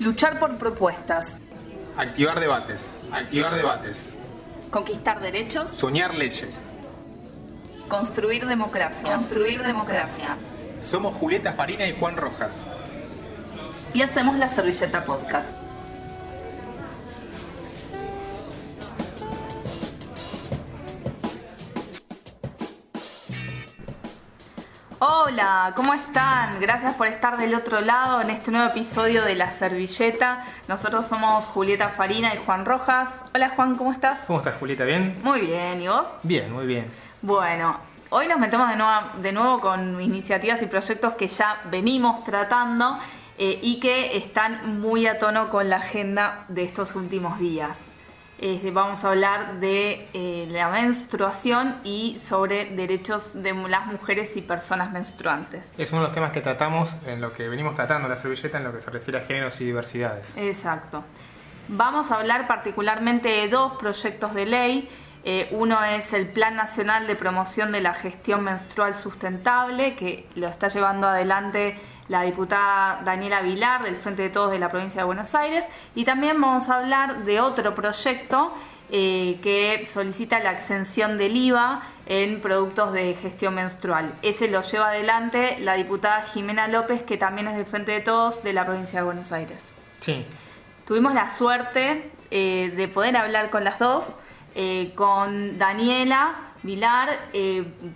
[0.00, 1.26] Luchar por propuestas.
[1.96, 2.86] Activar debates.
[3.10, 4.16] Activar debates.
[4.70, 5.70] Conquistar derechos.
[5.72, 6.62] Soñar leyes.
[7.88, 9.14] Construir democracia.
[9.14, 10.36] Construir democracia.
[10.82, 12.66] Somos Julieta Farina y Juan Rojas.
[13.92, 15.48] Y hacemos la Servilleta Podcast.
[25.30, 26.58] Hola, ¿cómo están?
[26.58, 30.42] Gracias por estar del otro lado en este nuevo episodio de La Servilleta.
[30.68, 33.10] Nosotros somos Julieta Farina y Juan Rojas.
[33.34, 34.20] Hola Juan, ¿cómo estás?
[34.26, 34.84] ¿Cómo estás, Julieta?
[34.84, 35.18] ¿Bien?
[35.22, 36.06] Muy bien, ¿y vos?
[36.22, 36.86] Bien, muy bien.
[37.20, 37.76] Bueno,
[38.08, 42.98] hoy nos metemos de nuevo, de nuevo con iniciativas y proyectos que ya venimos tratando
[43.36, 47.78] eh, y que están muy a tono con la agenda de estos últimos días.
[48.40, 54.42] Eh, vamos a hablar de eh, la menstruación y sobre derechos de las mujeres y
[54.42, 55.74] personas menstruantes.
[55.76, 58.64] Es uno de los temas que tratamos en lo que venimos tratando la servilleta en
[58.64, 60.32] lo que se refiere a géneros y diversidades.
[60.36, 61.02] Exacto.
[61.66, 64.88] Vamos a hablar particularmente de dos proyectos de ley.
[65.24, 70.46] Eh, uno es el Plan Nacional de Promoción de la Gestión Menstrual Sustentable, que lo
[70.46, 71.76] está llevando adelante
[72.08, 75.64] la diputada Daniela Vilar del Frente de Todos de la provincia de Buenos Aires
[75.94, 78.52] y también vamos a hablar de otro proyecto
[78.90, 84.14] eh, que solicita la exención del IVA en productos de gestión menstrual.
[84.22, 88.42] Ese lo lleva adelante la diputada Jimena López, que también es del Frente de Todos
[88.42, 89.74] de la provincia de Buenos Aires.
[90.00, 90.24] Sí.
[90.86, 94.16] Tuvimos la suerte eh, de poder hablar con las dos,
[94.54, 97.18] eh, con Daniela Vilar,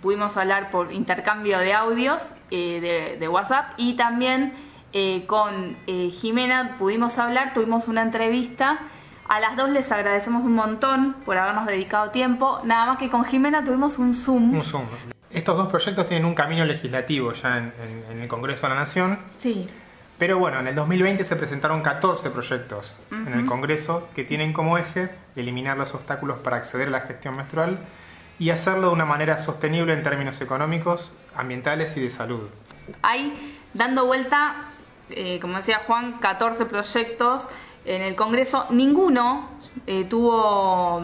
[0.01, 4.53] pudimos hablar por intercambio de audios eh, de, WhatsApp y también
[4.93, 8.79] eh, con eh, Jimena pudimos hablar, tuvimos una entrevista.
[9.29, 12.61] A las dos les agradecemos un montón por habernos dedicado tiempo.
[12.63, 14.55] Nada más que con Jimena tuvimos un Zoom.
[14.55, 14.85] Un Zoom.
[15.29, 19.19] Estos dos proyectos tienen un camino legislativo ya en, el Congreso de la Nación.
[19.29, 19.69] Sí.
[20.17, 24.79] Pero bueno, en el 2020 se presentaron 14 proyectos en el Congreso que tienen como
[24.79, 27.79] eje eliminar los obstáculos para acceder a la gestión menstrual
[28.39, 32.49] y hacerlo de una manera sostenible en términos económicos, ambientales y de salud.
[33.01, 34.55] Hay, dando vuelta,
[35.09, 37.47] eh, como decía Juan, 14 proyectos
[37.85, 38.67] en el Congreso.
[38.69, 39.49] Ninguno
[39.87, 41.01] eh, tuvo,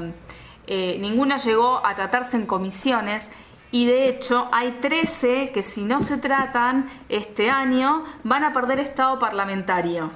[0.67, 3.29] eh, ninguno llegó a tratarse en comisiones.
[3.71, 8.79] Y de hecho hay 13 que si no se tratan este año van a perder
[8.79, 10.09] estado parlamentario.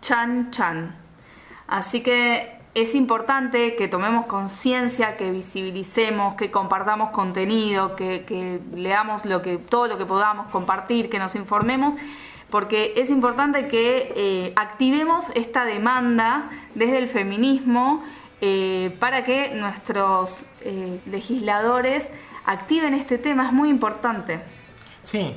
[0.00, 0.96] Chan, chan.
[1.68, 9.40] Así que es importante que tomemos conciencia, que visibilicemos, que compartamos contenido, que, leamos lo
[9.40, 11.94] que, todo lo que podamos compartir, que nos informemos,
[12.50, 18.04] porque es importante que eh, activemos esta demanda desde el feminismo
[18.42, 22.06] eh, para que nuestros eh, legisladores
[22.44, 24.40] activen este tema, es muy importante.
[25.02, 25.34] Sí,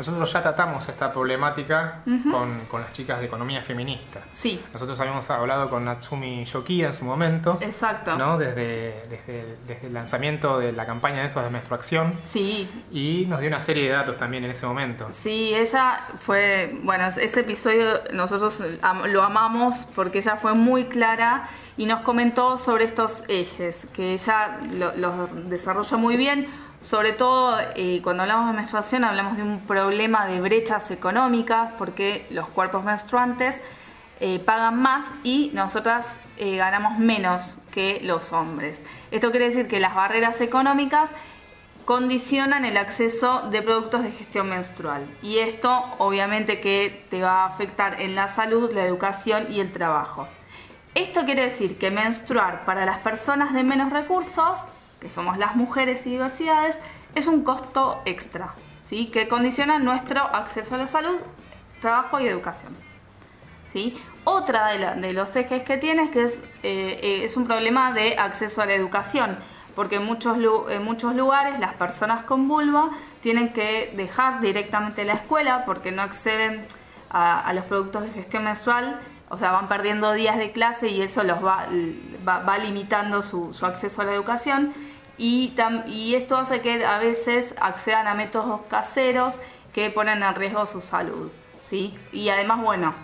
[0.00, 4.22] nosotros ya tratamos esta problemática con, las chicas de economía feminista.
[4.32, 4.58] Sí.
[4.72, 7.58] Nosotros habíamos hablado con Natsumi Yokia en su momento.
[7.60, 8.16] Exacto.
[8.16, 8.38] ¿no?
[8.38, 12.14] Desde, desde, el lanzamiento de la campaña de esos de menstruación.
[12.22, 12.66] Sí.
[12.90, 15.08] Y nos dio una serie de datos también en ese momento.
[15.12, 18.62] Sí, ella fue, bueno, ese episodio nosotros
[19.06, 24.60] lo amamos porque ella fue muy clara y nos comentó sobre estos ejes, que ella
[24.96, 26.48] los desarrolla muy bien
[26.82, 32.26] sobre todo eh, cuando hablamos de menstruación hablamos de un problema de brechas económicas porque
[32.30, 33.60] los cuerpos menstruantes
[34.20, 38.82] eh, pagan más y nosotras eh, ganamos menos que los hombres.
[39.10, 41.10] Esto quiere decir que las barreras económicas
[41.84, 47.46] condicionan el acceso de productos de gestión menstrual y esto obviamente que te va a
[47.46, 50.28] afectar en la salud, la educación y el trabajo.
[50.94, 54.58] Esto quiere decir que menstruar para las personas de menos recursos
[55.00, 56.78] que somos las mujeres y diversidades,
[57.14, 59.06] es un costo extra, ¿sí?
[59.06, 61.16] que condiciona nuestro acceso a la salud,
[61.80, 62.76] trabajo y educación.
[63.68, 64.00] ¿sí?
[64.24, 68.62] Otra de, los ejes que tiene es que es, eh, es, un problema de acceso
[68.62, 69.38] a la educación,
[69.74, 70.36] porque en muchos,
[70.82, 72.90] muchos lugares las personas con vulva
[73.22, 76.66] tienen que dejar directamente la escuela porque no acceden
[77.10, 79.00] a, los productos de gestión menstrual,
[79.30, 81.66] o sea, van perdiendo días de clase y eso los va,
[82.26, 84.74] va, limitando su, su acceso a la educación
[85.20, 89.36] y, esto hace que a veces accedan a métodos caseros
[89.74, 91.30] que ponen en riesgo su salud.
[91.66, 91.94] ¿sí?
[92.10, 92.94] Y además, bueno,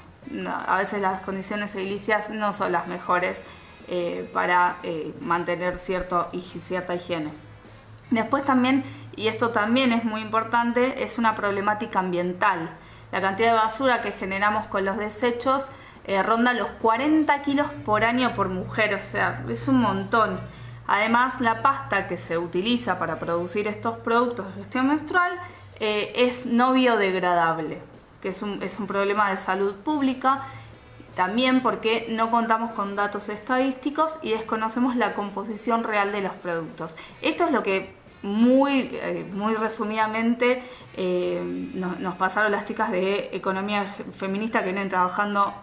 [0.66, 3.42] a veces las condiciones edilicias no son las mejores
[3.88, 7.30] eh, para eh, mantener cierta higiene.
[8.10, 8.82] Después también,
[9.14, 12.70] y esto también es muy importante, es una problemática ambiental.
[13.12, 15.66] La cantidad de basura que generamos con los desechos
[16.06, 20.40] eh, ronda los 40 kilos por año por mujer, o sea, es un montón.
[20.86, 25.32] Además, la pasta que se utiliza para producir estos productos de gestión menstrual
[25.80, 27.80] eh, es no biodegradable,
[28.22, 30.46] que es un, es un problema de salud pública
[31.14, 36.94] También porque no contamos con datos estadísticos y desconocemos la composición real de los productos.
[37.22, 40.62] Esto es lo que muy, eh, muy resumidamente
[40.96, 41.40] eh,
[41.74, 45.54] nos, pasaron las chicas de economía feminista que vienen trabajando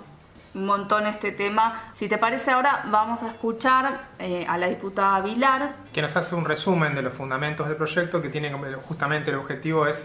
[0.55, 1.91] un montón este tema.
[1.94, 5.73] Si te parece ahora vamos a escuchar eh, a la diputada Vilar.
[5.91, 8.51] Que nos hace un resumen de los fundamentos del proyecto que tiene
[8.88, 10.03] justamente el objetivo es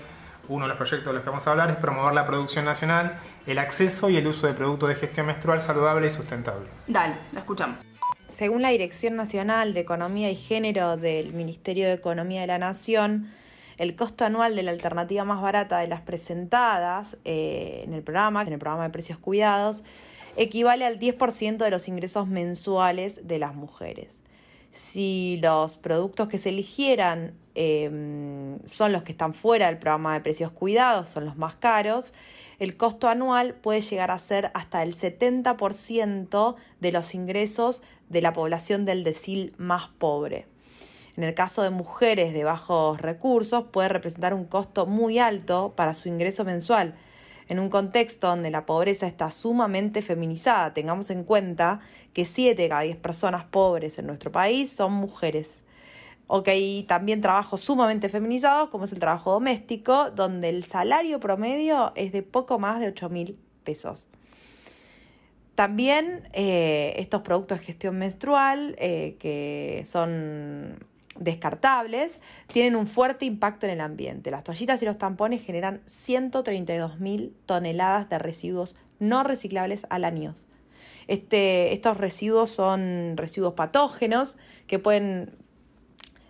[0.48, 3.18] uno de los proyectos de los que vamos a hablar es promover la producción nacional,
[3.46, 6.66] el acceso y el uso de productos de gestión menstrual saludable y sustentable.
[6.86, 7.80] Dale, la escuchamos.
[8.28, 13.30] Según la Dirección Nacional de Economía y Género del Ministerio de Economía de la Nación,
[13.78, 18.42] el costo anual de la alternativa más barata de las presentadas eh, en el programa,
[18.42, 19.84] en el programa de precios cuidados,
[20.38, 24.23] equivale al 10% de los ingresos mensuales de las mujeres.
[24.70, 30.20] Si los productos que se eligieran Em, son los que están fuera del programa de
[30.20, 32.14] precios cuidados, son los más caros,
[32.61, 38.32] el costo anual puede llegar a ser hasta el 70% de los ingresos de la
[38.32, 40.46] población del decil más pobre.
[41.17, 45.94] En el caso de mujeres de bajos recursos puede representar un costo muy alto para
[45.94, 46.94] su ingreso mensual,
[47.48, 50.74] en un contexto donde la pobreza está sumamente feminizada.
[50.74, 51.80] Tengamos en cuenta
[52.12, 55.64] que 7 de cada 10 personas pobres en nuestro país son mujeres
[56.28, 61.18] o que hay también trabajos sumamente feminizados, como es el trabajo doméstico, donde el salario
[61.18, 64.10] promedio es de poco más de 8 mil pesos.
[65.54, 70.86] También eh, estos productos de gestión menstrual, eh, que son
[71.18, 72.20] descartables,
[72.52, 74.30] tienen un fuerte impacto en el ambiente.
[74.30, 80.34] Las toallitas y los tampones generan 132 mil toneladas de residuos no reciclables al año.
[81.06, 84.36] Este, estos residuos son residuos patógenos
[84.66, 85.32] que pueden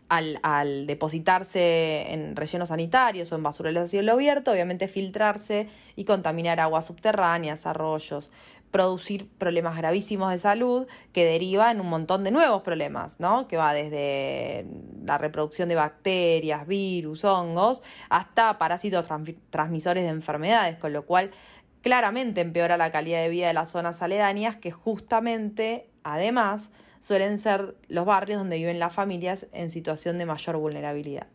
[0.09, 6.61] al, depositarse en rellenos sanitarios o en basureros a cielo abierto, obviamente filtrarse y contaminar
[6.61, 8.31] aguas subterráneas, arroyos,
[8.71, 13.49] producir problemas gravísimos de salud que deriva en un montón de nuevos problemas, ¿no?
[13.49, 14.67] Que va desde
[15.05, 19.07] la reproducción de bacterias, virus, hongos, hasta parásitos
[19.51, 21.31] transmisores de enfermedades, con lo cual
[21.83, 27.77] claramente empeora la calidad de vida de las zonas aledañas que justamente, además, suelen ser
[27.89, 31.29] los barrios donde viven las familias en situación de mayor vulnerabilidad.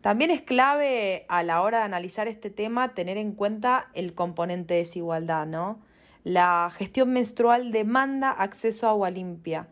[0.00, 4.74] También es clave a la hora de analizar este tema tener en cuenta el componente
[4.74, 5.80] de desigualdad, ¿no?
[6.26, 9.68] La gestión menstrual demanda acceso a agua limpia,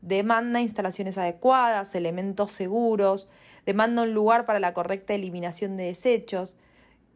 [0.00, 3.26] demanda instalaciones adecuadas, elementos seguros,
[3.66, 6.56] demanda un lugar para la correcta eliminación de desechos,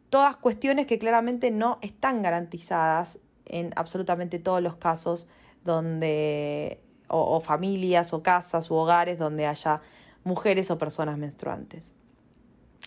[0.09, 5.29] todas cuestiones que claramente no están garantizadas en absolutamente todos los casos
[5.63, 9.79] donde o, familias o casas u hogares donde haya
[10.25, 11.95] mujeres o personas menstruantes.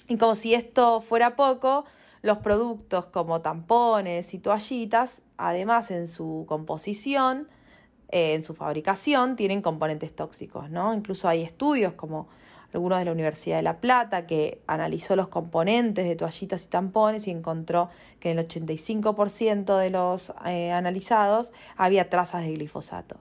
[0.09, 1.87] Y como si esto fuera poco,
[2.23, 7.49] los productos como tampones y toallitas, además en su composición,
[8.09, 10.95] eh, en su fabricación, tienen componentes tóxicos, ¿no?
[10.95, 12.29] Incluso hay estudios como
[12.73, 17.27] algunos de la Universidad de La Plata que analizó los componentes de toallitas y tampones
[17.27, 17.89] y encontró
[18.21, 23.17] que en el 85% de los eh, analizados había trazas de glifosato.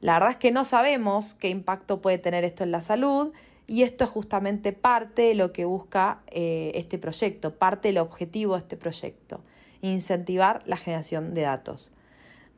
[0.00, 3.32] La verdad es que no sabemos qué impacto puede tener esto en la salud
[3.66, 8.54] y esto es justamente parte de lo que busca eh, este proyecto, parte del objetivo
[8.54, 9.40] de este proyecto,
[9.80, 11.92] incentivar la generación de datos.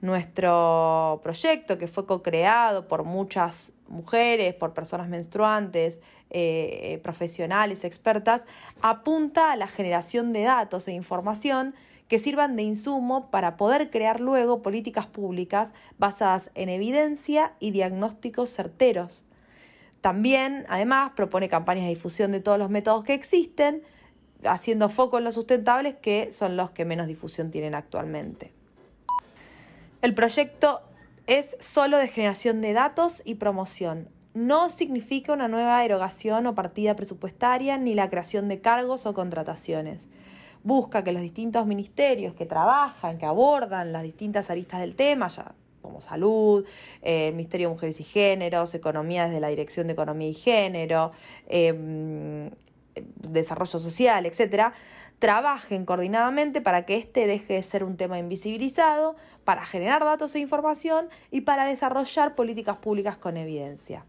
[0.01, 6.01] Nuestro proyecto, que fue co-creado por muchas mujeres, por personas menstruantes,
[6.31, 8.47] eh, profesionales, expertas,
[8.83, 11.75] apunta a la generación de datos e información
[12.09, 18.51] que sirvan de insumo para poder crear luego políticas públicas basadas en evidencia y diagnósticos
[18.51, 19.25] certeros.
[20.05, 23.83] También, además, propone campañas de difusión de todos los métodos que existen,
[24.45, 28.53] haciendo foco en los sustentables, que son los que menos difusión tienen actualmente.
[30.03, 30.83] El proyecto
[31.27, 34.11] es solo de generación de datos y promoción.
[34.35, 40.09] No significa una nueva erogación o partida presupuestaria ni la creación de cargos o contrataciones
[40.65, 45.55] busca que los distintos ministerios que trabajan, que abordan las distintas aristas del tema, ya
[45.85, 46.67] como salud,
[47.03, 51.13] eh, Ministerio de Mujeres y Géneros, Economía desde la Dirección de Economía y Género,
[51.47, 52.51] em,
[53.29, 54.73] Desarrollo Social, etcétera,
[55.19, 59.15] trabajen coordinadamente para que este deje de ser un tema invisibilizado,
[59.45, 64.07] para generar datos e información y para desarrollar políticas públicas con evidencia.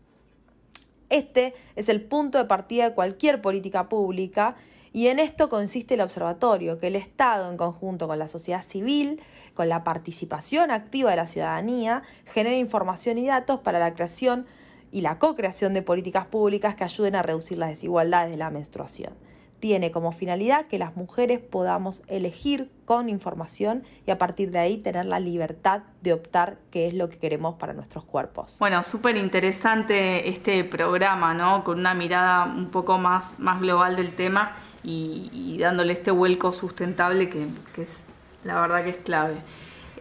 [1.10, 4.56] Este es el punto de partida de cualquier política pública
[4.96, 9.22] y en esto consiste el observatorio, que el Estado, en conjunto con la sociedad civil,
[9.54, 14.46] con la participación activa de la ciudadanía, genere información y datos para la creación
[14.94, 19.12] y la co-creación de políticas públicas que ayuden a reducir las desigualdades de la menstruación.
[19.60, 24.78] tiene como finalidad que las mujeres podamos elegir con información y a partir de ahí
[24.78, 28.58] tener la libertad de optar qué es lo que queremos para nuestros cuerpos.
[28.60, 31.64] Bueno, súper interesante este programa, ¿no?
[31.64, 37.30] Con una mirada un poco más, más global del tema y, dándole este vuelco sustentable
[37.30, 37.48] que,
[37.82, 38.06] es
[38.44, 39.36] la verdad que es clave.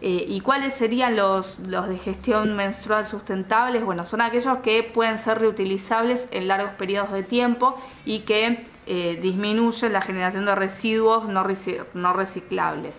[0.00, 3.84] Eh, ¿Y cuáles serían los, los de gestión menstrual sustentables?
[3.84, 9.18] Bueno, son aquellos que pueden ser reutilizables en largos periodos de tiempo y que eh,
[9.22, 11.46] disminuyen la generación de residuos no,
[11.94, 12.94] no reciclables.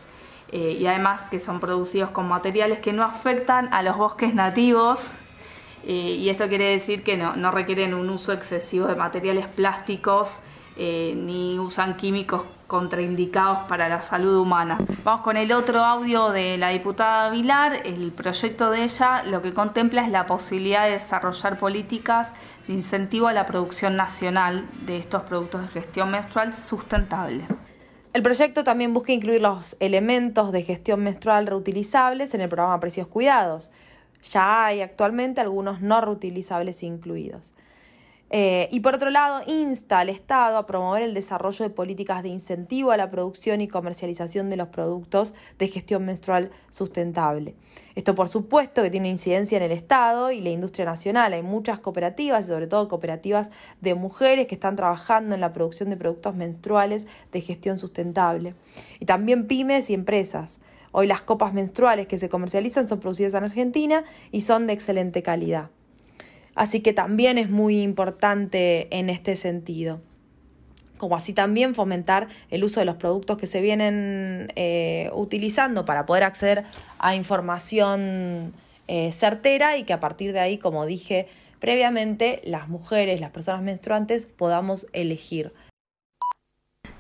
[0.52, 5.12] Eh, y además que son producidos con materiales que no afectan a los bosques nativos.
[5.88, 10.40] y esto quiere decir que no, no requieren un uso excesivo de materiales plásticos
[10.78, 14.78] eh, ni usan químicos contraindicados para la salud humana.
[15.04, 17.82] Vamos con el otro audio de la diputada Vilar.
[17.86, 22.34] El proyecto de ella lo que contempla es la posibilidad de desarrollar políticas
[22.68, 27.46] de incentivo a la producción nacional de estos productos de gestión menstrual sustentable.
[28.14, 33.08] El proyecto también busca incluir los elementos de gestión menstrual reutilizables en el programa Precios
[33.08, 33.72] Cuidados.
[34.32, 37.54] Ya hay actualmente algunos no reutilizables incluidos.
[38.32, 42.30] Eh, y por otro lado, insta al Estado a promover el desarrollo de políticas de
[42.30, 47.56] incentivo a la producción y comercialización de los productos de gestión menstrual sustentable.
[47.94, 51.34] Esto, por supuesto, que tiene incidencia en el Estado y la industria nacional.
[51.34, 53.52] Hay muchas cooperativas, y sobre todo cooperativas
[53.82, 58.56] de mujeres, que están trabajando en la producción de productos menstruales de gestión sustentable.
[59.00, 60.60] Y también pymes y empresas.
[60.92, 65.22] Hoy las copas menstruales que se comercializan son producidas en Argentina y son de excelente
[65.22, 65.70] calidad.
[66.56, 70.02] Así que también es muy importante en este sentido.
[70.98, 76.06] Como así también fomentar el uso de los productos que se vienen eh, utilizando para
[76.06, 76.64] poder acceder
[76.98, 78.54] a información
[78.88, 81.28] eh, certera y que a partir de ahí, como dije
[81.60, 85.52] previamente, las mujeres, las personas menstruantes podamos elegir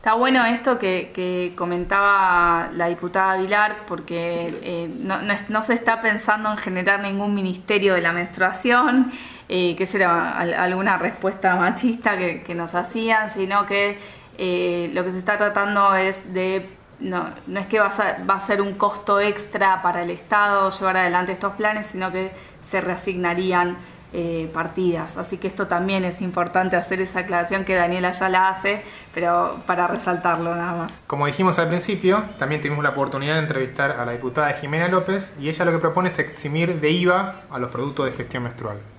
[0.05, 6.57] Está bueno esto que, comentaba la diputada Vilar, porque eh, no, se está pensando en
[6.57, 9.11] generar ningún ministerio de la menstruación,
[9.47, 13.97] eh, que será alguna respuesta machista que, nos hacían, sino que
[14.37, 17.87] eh, lo que se está tratando es de, no, no es que va
[18.27, 22.31] a, ser un costo extra para el Estado llevar adelante estos planes, sino que
[22.69, 23.77] se reasignarían
[24.13, 25.17] eh, partidas.
[25.17, 28.81] Así que esto también es importante hacer esa aclaración que Daniela ya la hace,
[29.13, 30.91] pero para resaltarlo nada más.
[31.05, 35.33] Como dijimos al principio, también tuvimos la oportunidad de entrevistar a la diputada Jimena López
[35.39, 38.94] y ella lo que propone es eximir de IVA a los productos de gestión menstrual.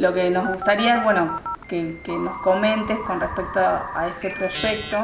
[0.00, 4.96] Lo que nos gustaría es, bueno, que, nos comentes con respecto a, este proyecto,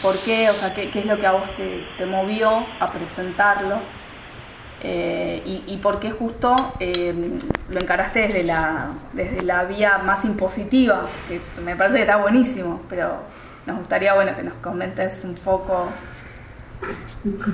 [0.00, 3.80] por qué, o sea, qué, es lo que a vos te movió a presentarlo
[4.84, 7.14] eh, y, por qué justo eh,
[7.68, 12.82] lo encaraste desde la, desde la vía más impositiva, que me parece que está buenísimo,
[12.88, 13.12] pero
[13.64, 15.88] nos gustaría bueno que nos comentes un poco.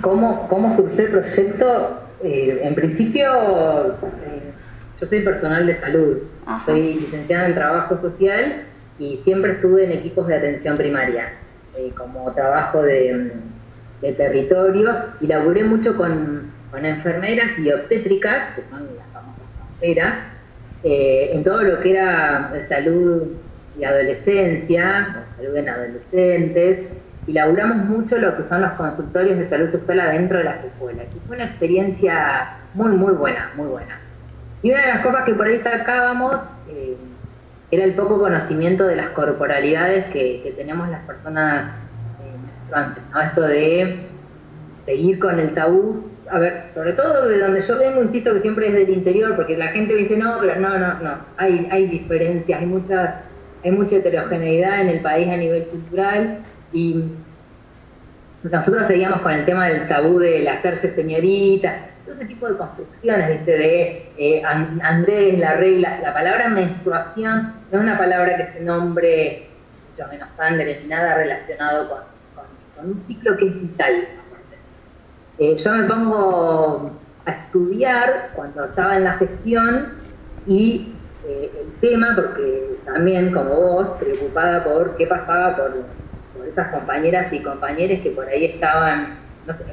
[0.01, 2.03] ¿Cómo, cómo surgió el proyecto?
[2.23, 3.29] Eh, en principio,
[5.01, 6.19] yo soy personal de salud,
[6.65, 8.65] soy licenciada en trabajo social
[8.99, 11.35] y siempre estuve en equipos de atención primaria,
[11.97, 13.33] como trabajo de,
[14.03, 14.91] de territorio
[15.21, 20.15] y laburé mucho con con enfermeras y obstétricas, que son las famosas enfermeras,
[20.85, 23.29] eh, en todo lo que era salud
[23.79, 26.89] y adolescencia, o salud en adolescentes,
[27.27, 31.07] y laburamos mucho lo que son los consultorios de salud sexual adentro de las escuelas,
[31.15, 33.99] y fue una experiencia muy, muy buena, muy buena.
[34.63, 36.37] Y una de las cosas que por ahí sacábamos
[36.69, 36.97] eh,
[37.71, 41.73] era el poco conocimiento de las corporalidades que, tenemos las personas
[42.21, 43.21] eh, menstruantes, ¿no?
[43.21, 44.07] Esto de
[44.87, 48.69] seguir con el tabú a ver, sobre todo de donde yo vengo, insisto que siempre
[48.69, 52.61] es del interior, porque la gente dice, no, pero no, no, no, hay, hay diferencias,
[52.61, 53.23] hay mucha,
[53.65, 56.41] hay mucha heterogeneidad en el país a nivel cultural
[56.73, 57.05] y
[58.43, 63.29] nosotros seguíamos con el tema del tabú del hacerse señorita, todo ese tipo de construcciones,
[63.29, 63.59] ¿viste?
[63.59, 69.49] De eh, Andrés, la regla, la palabra menstruación no es una palabra que se nombre,
[69.91, 74.07] mucho menos sangre ni nada relacionado con, un ciclo que es vital
[75.41, 76.91] eh, yo me pongo
[77.25, 79.93] a estudiar cuando estaba en la gestión
[80.47, 80.95] y
[81.27, 85.75] eh, el tema, porque también como vos, preocupada por qué pasaba por,
[86.49, 89.65] esas compañeras y compañeros que por ahí estaban, no sé,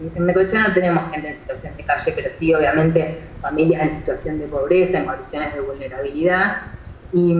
[0.00, 4.38] en, en no tenemos gente en situación de calle, pero sí obviamente familias en situación
[4.38, 6.56] de pobreza, en condiciones de vulnerabilidad.
[7.12, 7.34] Y,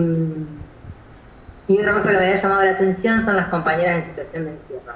[1.69, 4.93] otra cosa que me había llamado la atención son las compañeras en situación de encierro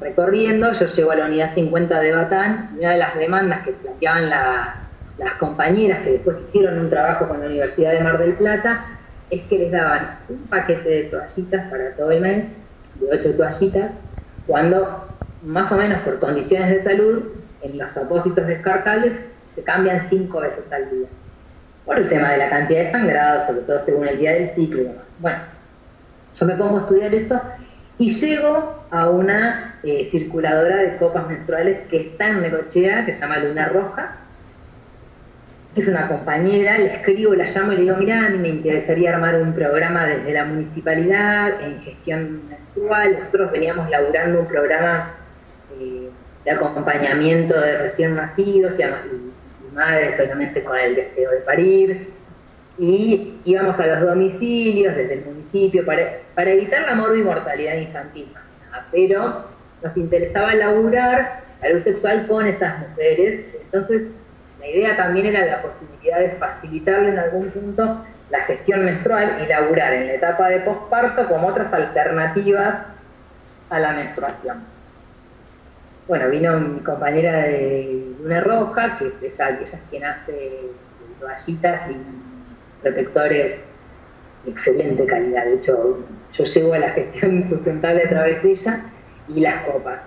[0.00, 4.28] recorriendo, yo llego a la unidad 50 de Batán una de las demandas que planteaban
[4.28, 8.84] las compañeras que después hicieron un trabajo con la Universidad de Mar del Plata
[9.30, 12.44] es que les daban un paquete de toallitas para todo el mes,
[12.96, 13.92] de ocho toallitas,
[14.46, 15.08] cuando
[15.42, 17.24] más o menos por condiciones de salud,
[17.62, 19.12] en los apósitos descartables
[19.54, 21.08] se cambian cinco veces al día.
[21.84, 24.82] Por el tema de la cantidad de sangrado, sobre todo según el día del ciclo
[24.82, 25.04] y demás.
[25.18, 25.38] Bueno,
[26.38, 27.40] yo me pongo a estudiar esto
[27.98, 33.20] y llego a una eh, circuladora de copas menstruales que está en Necochea, que se
[33.20, 34.16] llama Luna Roja.
[35.74, 39.14] Es una compañera, le escribo, la llamo y le digo, mira, a mí me interesaría
[39.14, 43.18] armar un programa desde la municipalidad en gestión menstrual.
[43.18, 45.14] Nosotros veníamos laburando un programa
[45.80, 46.10] eh,
[46.44, 49.32] de acompañamiento de recién nacidos y,
[49.74, 52.10] madres solamente con el deseo de parir
[52.78, 56.02] y íbamos a los domicilios desde el municipio para,
[56.34, 58.28] para evitar la mortalidad infantil.
[58.90, 59.46] Pero
[59.82, 64.08] nos interesaba laburar la luz sexual con estas mujeres, entonces
[64.60, 69.46] la idea también era la posibilidad de facilitarle en algún punto la gestión menstrual y
[69.46, 72.86] laburar en la etapa de posparto como otras alternativas
[73.70, 74.71] a la menstruación.
[76.12, 80.60] Bueno, vino mi compañera de Luna Roja, que es ella, que ella es quien hace
[81.18, 83.60] toallitas y protectores
[84.44, 85.46] de excelente calidad.
[85.46, 86.04] De hecho,
[86.34, 88.84] yo llevo a la gestión sustentable a través de ella
[89.26, 90.00] y las copas.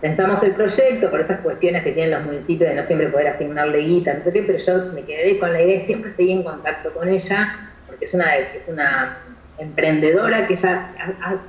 [0.00, 3.80] Pensamos el proyecto por esas cuestiones que tienen los municipios de no siempre poder asignarle
[3.80, 6.44] guita, no sé qué, pero yo me quedé con la idea y siempre seguí en
[6.44, 9.18] contacto con ella, porque es una, es una
[9.58, 10.88] emprendedora que ella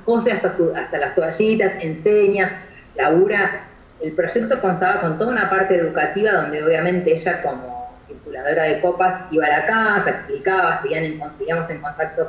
[0.04, 2.64] cose hasta, hasta las toallitas, enseña,
[2.96, 3.70] labura.
[4.04, 9.32] El proyecto contaba con toda una parte educativa donde obviamente ella como circuladora de copas
[9.32, 12.28] iba a la casa, explicaba, seguíamos en contacto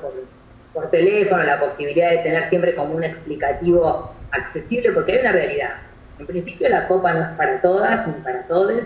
[0.73, 5.71] por, teléfono, la posibilidad de tener siempre como un explicativo accesible, porque hay una realidad.
[6.17, 8.83] En principio la copa no es para todas ni para todos,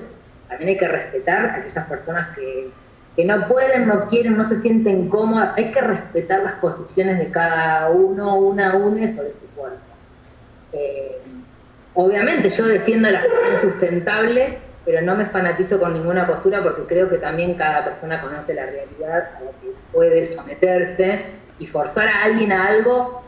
[0.47, 2.71] también hay que respetar a aquellas personas que,
[3.15, 7.29] que no pueden, no quieren, no se sienten cómodas, hay que respetar las posiciones de
[7.29, 9.77] cada uno, una a una sobre su cuerpo.
[10.73, 11.21] Eh,
[12.03, 17.09] obviamente yo defiendo la gestión sustentable pero no me fanatizo con ninguna postura porque creo
[17.09, 21.25] que también cada persona conoce la realidad a la que puede someterse
[21.59, 23.23] y forzar a alguien a algo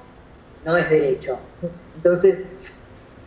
[0.65, 1.39] no es derecho.
[1.95, 2.39] Entonces,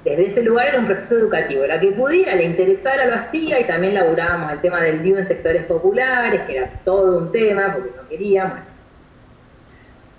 [0.04, 1.66] desde ese lugar era un proceso educativo.
[1.66, 5.28] La que pudiera, le interesara, lo hacía y también laburábamos el tema del vivo en
[5.28, 8.59] sectores populares, que era todo un tema porque no queríamos.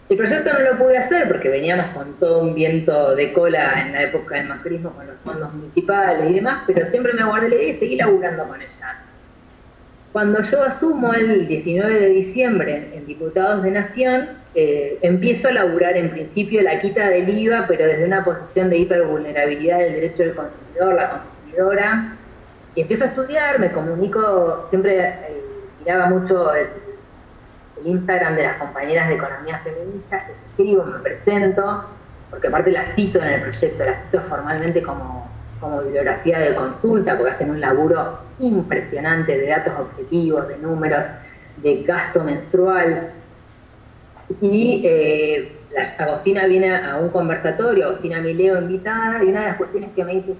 [0.07, 3.93] El proyecto no lo pude hacer porque veníamos con todo un viento de cola en
[3.93, 7.55] la época del macrismo con los fondos municipales y demás, pero siempre me guardé la
[7.55, 9.01] idea y seguí laburando con ella.
[10.13, 15.97] Cuando yo asumo el 19 de diciembre en Diputados de Nación, eh, empiezo a laburar
[15.97, 20.35] en principio la quita del IVA, pero desde una posición de hipervulnerabilidad del derecho del
[20.35, 22.15] consumidor, la consumidora,
[22.75, 25.41] y empiezo a estudiar, me comunico, siempre eh,
[25.79, 26.67] miraba mucho el
[27.79, 31.85] el Instagram de las compañeras de economía feminista, escribo, me presento,
[32.29, 37.17] porque aparte las cito en el proyecto, las cito formalmente como, como bibliografía de consulta,
[37.17, 41.03] porque hacen un laburo impresionante de datos objetivos, de números,
[41.57, 43.11] de gasto menstrual.
[44.41, 49.57] Y eh, la, Agostina viene a un conversatorio, Agostina Mileo invitada, y una de las
[49.57, 50.35] cuestiones que me dice,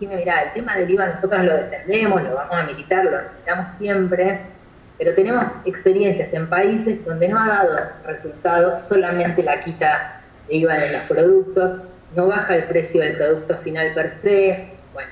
[0.00, 4.40] mira, el tema del IVA nosotros lo defendemos, lo vamos a militar, lo necesitamos siempre,
[5.02, 10.84] pero tenemos experiencias en países donde no ha dado resultados solamente la quita de IVA
[10.86, 11.80] en los productos,
[12.14, 14.68] no baja el precio del producto final per se.
[14.92, 15.10] Bueno,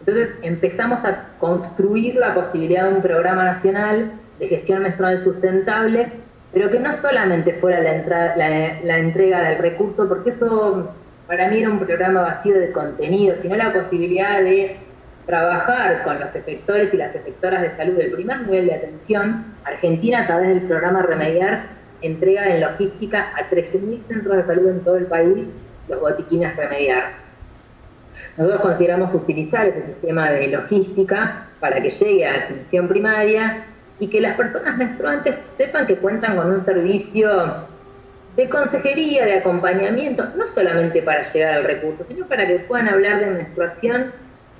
[0.00, 6.08] entonces empezamos a construir la posibilidad de un programa nacional de gestión menstrual sustentable,
[6.52, 10.92] pero que no solamente fuera la, la entrega del recurso, porque eso
[11.28, 14.78] para mí era un programa vacío de contenido, sino la posibilidad de
[15.26, 20.22] trabajar con los efectores y las efectoras de salud del primer nivel de atención, Argentina
[20.22, 21.66] a través del programa Remediar
[22.02, 25.46] entrega en logística a 13.000 centros de salud en todo el país
[25.88, 27.12] los botiquines Remediar.
[28.36, 33.66] Nosotros consideramos utilizar ese sistema de logística para que llegue a atención primaria
[34.00, 37.68] y que las personas menstruantes sepan que cuentan con un servicio
[38.34, 43.20] de consejería, de acompañamiento, no solamente para llegar al recurso, sino para que puedan hablar
[43.20, 44.12] de menstruación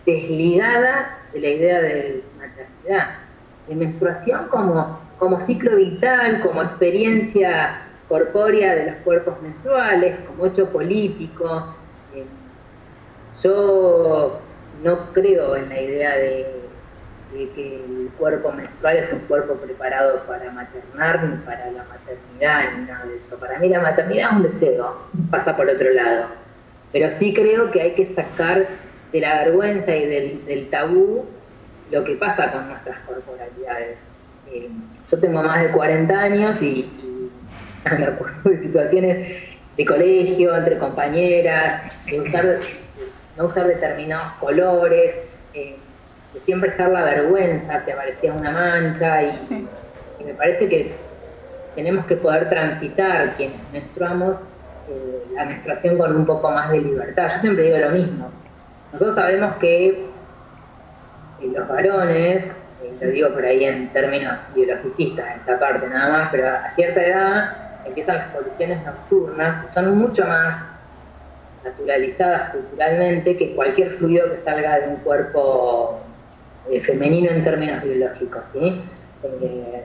[0.04, 3.08] desligada de la idea de maternidad,
[3.68, 10.68] de menstruación como, como ciclo vital, como experiencia corpórea de los cuerpos menstruales, como hecho
[10.68, 11.74] político.
[12.14, 12.26] Eh,
[13.42, 14.40] yo
[14.82, 16.62] no creo en la idea de,
[17.32, 22.84] que el cuerpo menstrual es un cuerpo preparado para maternar, ni para la maternidad, ni
[22.84, 23.38] nada de eso.
[23.38, 24.96] Para mí la maternidad es un deseo,
[25.30, 26.26] pasa por otro lado.
[26.92, 28.66] Pero sí creo que hay que sacar
[29.12, 31.27] de la vergüenza y del, tabú
[31.90, 33.98] lo que pasa con nuestras corporalidades.
[34.51, 34.68] Eh,
[35.11, 36.90] yo tengo más de 40 años y,
[37.98, 39.42] me acuerdo de situaciones
[39.77, 42.59] de colegio, entre compañeras, de usar,
[43.37, 45.16] no usar determinados colores,
[45.55, 45.77] eh,
[46.33, 49.68] de siempre estar la vergüenza, te aparecía una mancha y,
[50.25, 50.92] me parece que
[51.75, 54.37] tenemos que poder transitar quienes menstruamos
[54.88, 57.29] eh, la menstruación con un poco más de libertad.
[57.35, 58.31] Yo siempre digo lo mismo.
[58.92, 60.07] Nosotros sabemos que eh,
[61.52, 62.44] los varones,
[63.00, 67.02] lo digo por ahí en términos biologicistas, en esta parte nada más, pero a cierta
[67.02, 70.64] edad empiezan las poluciones nocturnas, que son mucho más
[71.64, 76.00] naturalizadas culturalmente que cualquier fluido que salga de un cuerpo
[76.70, 78.42] eh, femenino en términos biológicos.
[78.55, 79.85] Eh,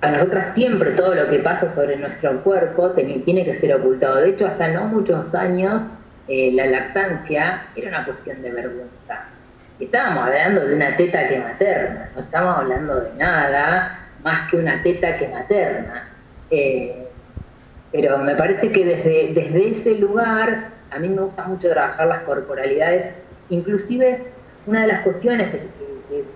[0.00, 4.16] a nosotras siempre todo lo que pasa sobre nuestro cuerpo tiene que ser ocultado.
[4.16, 5.82] De hecho, hasta no muchos años
[6.28, 9.24] eh, la lactancia era una cuestión de vergüenza.
[9.78, 14.82] Estábamos hablando de una teta que materna, no estamos hablando de nada más que una
[14.82, 16.08] teta que materna.
[17.92, 22.22] Pero me parece que desde, desde ese lugar a mí me gusta mucho trabajar las
[22.22, 23.14] corporalidades,
[23.50, 24.24] inclusive
[24.66, 25.76] una de las cuestiones que,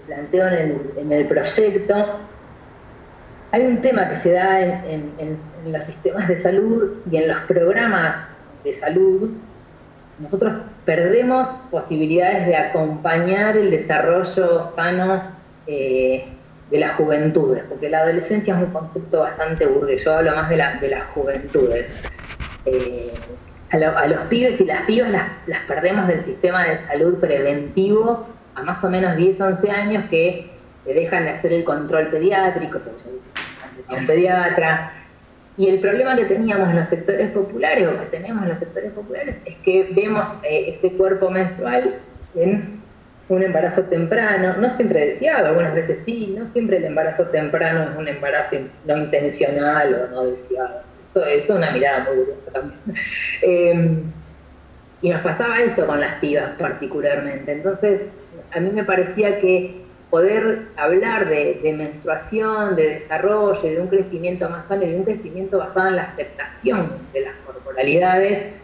[0.06, 1.94] planteo en el, en el, proyecto,
[3.52, 8.28] hay un tema que se da en, los sistemas de salud y en los programas
[8.64, 9.30] de salud,
[10.20, 10.52] nosotros
[10.84, 15.22] perdemos posibilidades de acompañar el desarrollo sano
[15.66, 16.26] eh,
[16.70, 20.56] de las juventudes, porque la adolescencia es un concepto bastante burdo, yo hablo más de,
[20.56, 21.86] la, de las juventudes.
[22.66, 23.12] Eh,
[23.72, 28.82] a, los pibes y las pibas las, perdemos del sistema de salud preventivo a más
[28.84, 30.50] o menos 10, 11 años que
[30.84, 32.80] dejan de hacer el control pediátrico,
[33.88, 34.92] un pediatra.
[35.56, 38.92] Y el problema que teníamos en los sectores populares, o que tenemos en los sectores
[38.92, 41.96] populares, es que vemos eh, este cuerpo menstrual
[42.34, 42.80] en
[43.28, 47.96] un embarazo temprano, no siempre deseado, algunas veces sí, no siempre el embarazo temprano es
[47.96, 50.82] un embarazo no intencional o no deseado.
[51.08, 52.80] Eso, es una mirada muy curiosa también.
[53.42, 54.02] Em,
[55.02, 57.52] y nos pasaba eso con las pibas particularmente.
[57.52, 58.02] Entonces,
[58.52, 59.80] a mí me parecía que
[60.10, 65.58] poder hablar de, menstruación, de desarrollo, de un crecimiento más sano y de un crecimiento
[65.58, 68.54] basado en la aceptación de las corporalidades,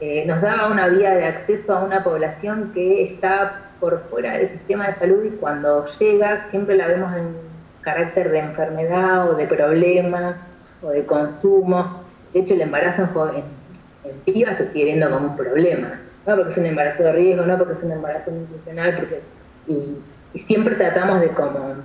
[0.00, 4.50] eh, nos daba una vía de acceso a una población que está por fuera del
[4.50, 7.36] sistema de salud y cuando llega siempre la vemos en
[7.82, 10.36] carácter de enfermedad o de problema
[10.82, 12.02] o de consumo.
[12.32, 16.00] De hecho, el embarazo en, en, pibas se sigue viendo como un problema.
[16.26, 19.20] No porque es un embarazo de riesgo, no porque es un embarazo nutricional, porque
[19.68, 19.98] y,
[20.40, 21.76] siempre tratamos de como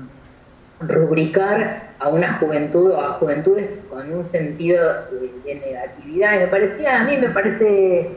[0.79, 4.83] rubricar a una juventud o a juventudes con un sentido
[5.45, 6.35] de, negatividad.
[6.35, 8.09] Y me parecía, a mí me parece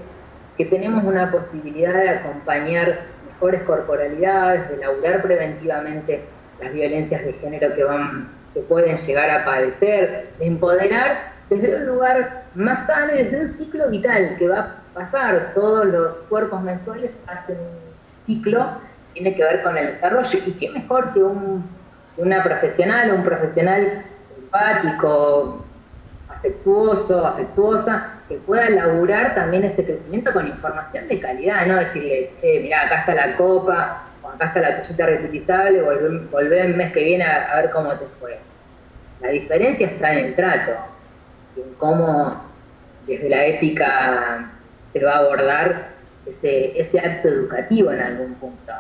[0.56, 6.22] que tenemos una posibilidad de acompañar mejores corporalidades, de laburar preventivamente
[6.60, 11.86] las violencias de género que van que pueden llegar a padecer, de empoderar desde un
[11.86, 15.52] lugar más sano y desde un ciclo vital que va a pasar.
[15.54, 18.78] Todos los cuerpos menstruales hacen un ciclo,
[19.14, 20.38] tiene que ver con el desarrollo.
[20.46, 21.64] Y qué mejor que un,
[22.18, 24.04] una profesional o un profesional
[24.36, 25.64] empático,
[26.28, 32.60] afectuoso, afectuosa, que pueda laburar también este crecimiento con información de calidad, no decirle, che,
[32.60, 35.82] mira, acá está la copa, o acá está la toallita reutilizable,
[36.30, 38.38] volver el mes que viene a, ver cómo te fue.
[39.20, 40.72] La diferencia está en el trato,
[41.56, 42.44] en cómo
[43.06, 44.50] desde la ética
[44.92, 45.88] se va a abordar
[46.26, 48.72] ese, ese acto educativo en algún punto.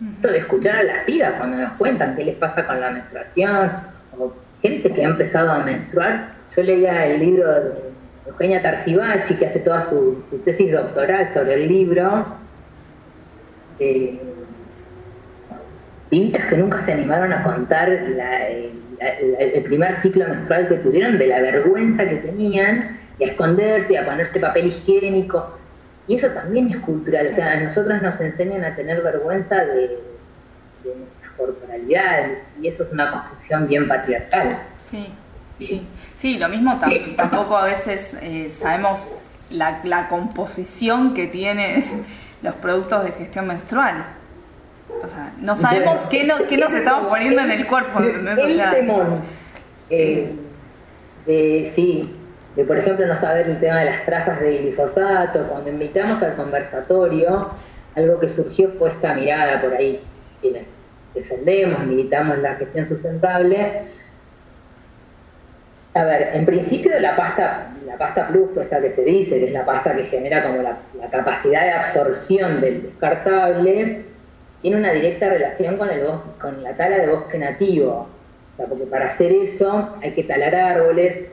[0.00, 3.70] Esto de escuchar a las pibas cuando nos cuentan qué les pasa con la menstruación,
[4.18, 6.34] o gente que ha empezado a menstruar.
[6.56, 7.72] Yo leía el libro de
[8.26, 12.26] Eugenia Tarcibachi, que hace toda su, tesis doctoral sobre el libro,
[13.78, 14.20] eh,
[16.10, 22.08] que nunca se animaron a contar el primer ciclo menstrual que tuvieron, de la vergüenza
[22.08, 25.58] que tenían, y a esconderse, a ponerse papel higiénico.
[26.06, 29.98] Y eso también es cultural, o sea, a nosotras nos enseñan a tener vergüenza de,
[30.84, 34.58] de nuestras corporalidades, y eso es una construcción bien patriarcal.
[34.76, 35.08] Sí,
[35.58, 35.86] sí.
[36.24, 36.80] Sí, lo mismo
[37.16, 39.12] tampoco a veces eh, sabemos
[39.50, 41.84] la, composición que tienen
[42.42, 44.06] los productos de gestión menstrual.
[45.02, 47.98] O sea, no sabemos qué, no, qué nos estamos poniendo en el cuerpo.
[48.00, 48.24] El
[48.70, 49.06] temor,
[49.90, 50.32] eh,
[51.26, 52.16] de, sí,
[52.56, 56.34] de por ejemplo no saber el tema de las trazas de glifosato, cuando invitamos al
[56.36, 57.50] conversatorio,
[57.94, 60.00] algo que surgió fue esta mirada por ahí,
[61.14, 63.88] defendemos, militamos la gestión sustentable,
[65.94, 69.52] a ver, en principio la pasta, la pasta plus, esta que se dice, que es
[69.52, 70.78] la pasta que genera como la,
[71.10, 74.04] capacidad de absorción del descartable,
[74.60, 76.04] tiene una directa relación con, el
[76.40, 78.08] con la tala de bosque nativo.
[78.52, 81.28] O sea, porque para hacer eso hay que talar árboles.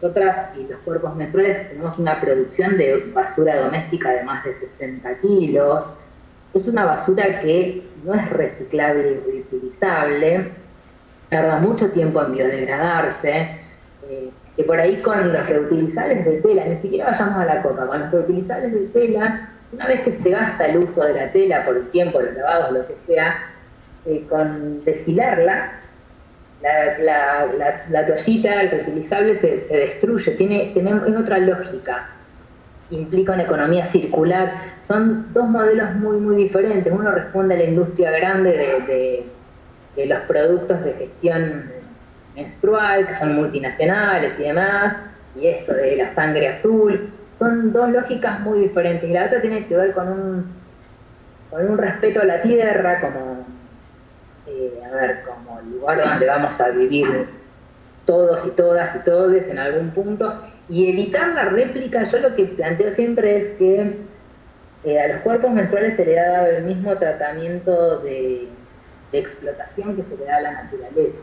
[0.00, 5.14] Nosotras y los cuerpos menstruales tenemos una producción de basura doméstica de más de 60
[5.20, 5.84] kilos.
[6.54, 10.52] Es una basura que no es reciclable y reutilizable,
[11.28, 13.60] tarda mucho tiempo en biodegradarse,
[14.08, 17.86] eh, que por ahí con los reutilizables de tela, ni siquiera vayamos a la copa,
[17.86, 21.64] con los reutilizables de tela, una vez que se gasta el uso de la tela
[21.66, 23.36] por el tiempo, los lavados, lo que sea,
[24.06, 25.79] eh, con desfilarla,
[26.62, 27.46] la,
[27.88, 32.10] la, toallita, el reutilizable, se, destruye, tiene, tiene, es otra lógica,
[32.90, 34.52] implica una economía circular.
[34.86, 36.92] Son dos modelos muy, muy diferentes.
[36.92, 39.24] Uno responde a la industria grande de,
[39.96, 41.70] de, los productos de gestión
[42.34, 44.96] menstrual, que son multinacionales y demás,
[45.40, 47.10] y esto de la sangre azul.
[47.38, 49.08] Son dos lógicas muy diferentes.
[49.08, 50.46] Y la otra tiene que ver con un,
[51.50, 53.46] con un respeto a la tierra, como
[54.50, 57.28] eh, a ver, como el lugar donde vamos a vivir
[58.04, 62.44] todos y todas y todos en algún punto, y evitar la réplica, yo lo que
[62.46, 63.96] planteo siempre es que
[64.84, 68.48] eh, a los cuerpos menstruales se le ha dado el mismo tratamiento de,
[69.12, 71.18] explotación que se le da a la naturaleza.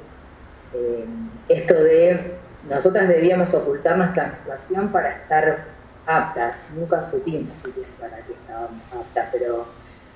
[0.73, 1.05] Eh,
[1.47, 2.33] esto de
[2.69, 5.65] nosotras debíamos ocultar nuestra menstruación para estar
[6.05, 7.53] aptas, nunca supimos
[7.99, 9.67] para que estábamos aptas, pero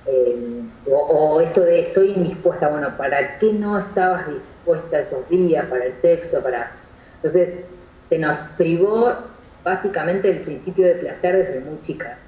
[0.06, 5.84] eh, o, esto de estoy indispuesta, bueno, ¿para qué no estabas dispuesta esos días para
[5.84, 6.40] el sexo?
[6.42, 6.72] para
[7.16, 7.64] Entonces,
[8.08, 9.12] se nos privó
[9.62, 12.18] básicamente el principio de placer desde muy chica.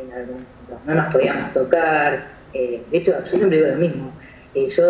[0.00, 0.46] En algún
[0.86, 2.26] No nos podíamos tocar.
[2.52, 4.12] Eh, de hecho, yo siempre digo lo mismo.
[4.54, 4.84] Eh, yo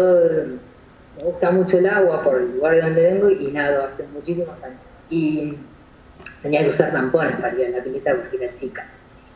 [1.17, 4.63] me gusta mucho el agua por el lugar de donde vengo y nado hace muchísimos
[4.63, 4.79] años.
[5.09, 5.57] Y
[6.43, 8.87] tenía que usar tampones para ir a la pileta porque era chica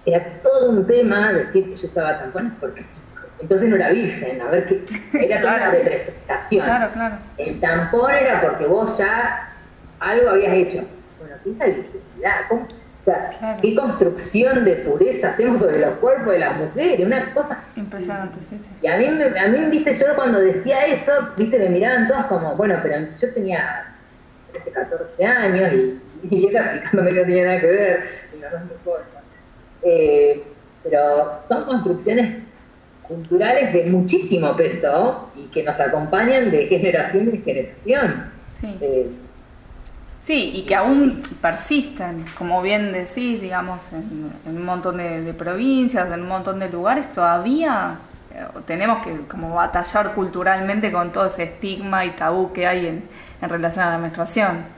[0.09, 2.85] era todo un tema decir que yo usaba tampones porque
[3.41, 4.85] entonces no era virgen, a ver qué,
[5.27, 6.65] era toda una representación.
[6.65, 7.17] Claro, claro.
[7.37, 9.53] El tampón era porque vos ya
[10.01, 10.85] algo habías hecho.
[11.21, 12.35] Bueno, ¿qué es la virginidad?
[12.49, 12.67] ¿Cómo?
[13.01, 17.07] O sea, ¿qué construcción de pureza hacemos sobre los cuerpos de las mujeres?
[17.07, 17.65] Una cosa...
[17.75, 18.69] Impresionante, sí, sí.
[18.83, 22.55] Y a mí, a mí, viste, yo cuando decía eso, viste, me miraban todos como,
[22.57, 23.95] bueno, pero yo tenía
[24.53, 28.49] 13, 14 años y, y ella explicándome que no tenía nada que ver, y no,
[28.75, 29.18] importa.
[29.83, 30.43] Eh,
[30.83, 32.43] pero son construcciones
[33.03, 38.31] culturales de muchísimo peso y que nos acompañan de generación en generación.
[38.51, 38.77] Sí.
[38.81, 39.11] Eh,
[40.27, 46.23] sí, y que aún persisten, como bien decís, digamos, en, un montón de, provincias, en
[46.23, 47.99] un montón de lugares, todavía
[48.35, 53.03] eh, tenemos que como batallar culturalmente con todo ese estigma y tabú que hay en,
[53.41, 54.78] en relación a la menstruación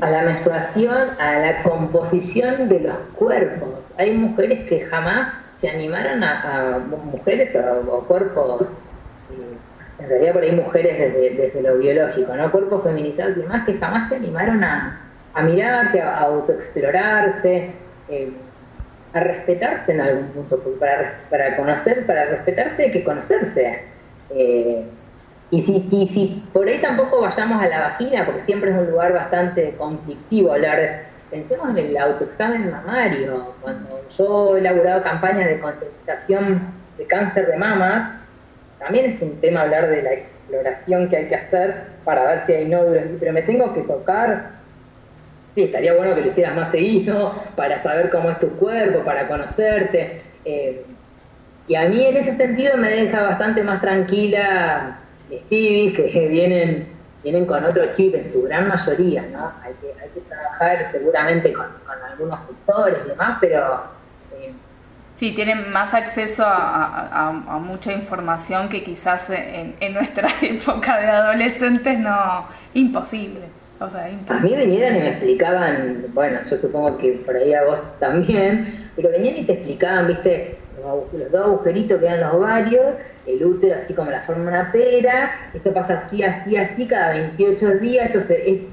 [0.00, 3.70] a la menstruación, a la composición de los cuerpos.
[3.96, 7.54] Hay mujeres que jamás se animaron a, mujeres
[7.90, 12.50] o, cuerpos, eh, en realidad por ahí mujeres desde, lo biológico, ¿no?
[12.50, 15.00] Cuerpos feminizados y demás que jamás se animaron a,
[15.34, 17.72] a mirarse, a, autoexplorarse,
[18.08, 18.32] eh,
[19.12, 23.82] a respetarse en algún punto, para, para conocer, para respetarse hay que conocerse.
[24.30, 24.84] Eh,
[25.50, 28.90] y si, y si por ahí tampoco vayamos a la vagina, porque siempre es un
[28.90, 33.54] lugar bastante conflictivo hablar pensemos en el autoexamen mamario.
[33.60, 38.20] Cuando yo he elaborado campañas de concientización de cáncer de mama,
[38.78, 42.52] también es un tema hablar de la exploración que hay que hacer para ver si
[42.52, 44.58] hay nódulos, pero me tengo que tocar.
[45.54, 49.26] Sí, estaría bueno que lo hicieras más seguido para saber cómo es tu cuerpo, para
[49.28, 50.22] conocerte.
[50.44, 50.84] Eh,
[51.66, 54.98] y a mí en ese sentido me deja bastante más tranquila
[55.36, 56.88] Stevie que vienen,
[57.22, 59.52] vienen con otro chip en su gran mayoría, ¿no?
[59.62, 61.66] Hay que, hay que trabajar seguramente con,
[62.10, 63.82] algunos sectores y demás, pero...
[64.40, 64.52] Eh,
[65.16, 72.46] sí, tienen más acceso a, mucha información que quizás en, nuestra época de adolescentes no,
[72.74, 73.58] imposible.
[73.80, 77.64] O sea, A mí venían y me explicaban, bueno, yo supongo que por ahí a
[77.64, 82.86] vos también, pero venían y te explicaban, viste, los dos agujeritos que eran los ovarios,
[83.26, 87.12] el útero así como la forma de una pera, esto pasa así, así, así, cada
[87.12, 88.68] 28 días, esto se,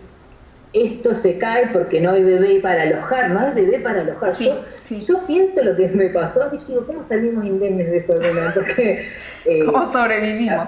[0.75, 4.33] esto se cae porque no hay bebé para alojar, no hay bebé para alojar.
[4.37, 8.13] yo, pienso lo que me pasó y digo, ¿cómo salimos indemnes de eso?
[8.53, 9.07] Porque,
[9.45, 10.67] eh, ¿Cómo sobrevivimos?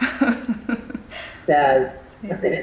[1.42, 1.94] o sea,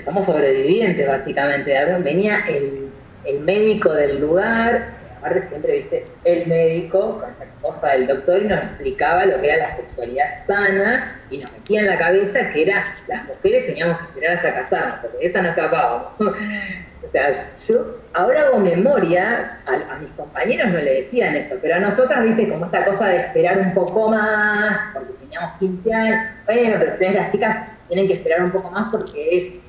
[0.06, 1.74] somos sobrevivientes básicamente.
[2.02, 2.88] Venía el,
[3.26, 8.48] el médico del lugar, aparte siempre viste el médico con la esposa del doctor y
[8.48, 12.64] nos explicaba lo que era la sexualidad sana y nos metía en la cabeza que
[12.64, 16.08] era las mujeres teníamos que esperar hasta casarnos porque esa no escapábamos.
[16.20, 21.80] o sea, yo ahora hago memoria, a, mis compañeros no le decían eso, pero a
[21.80, 26.76] nosotras, viste, como esta cosa de esperar un poco más, porque teníamos 15 años, bueno,
[26.80, 29.60] pero ustedes las chicas tienen que esperar un poco más porque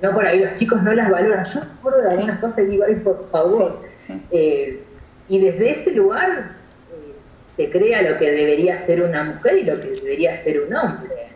[0.00, 1.44] no por ahí los chicos no las valoran.
[1.46, 3.82] Yo recuerdo de algunas cosas y digo, ay, por favor.
[4.30, 4.84] Eh,
[5.28, 6.52] y desde ese lugar
[6.90, 7.12] eh,
[7.56, 11.28] se crea lo que debería ser una mujer y lo que debería ser un hombre.